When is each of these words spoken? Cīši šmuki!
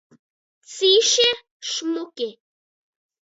Cīši 0.71 1.25
šmuki! 1.73 2.29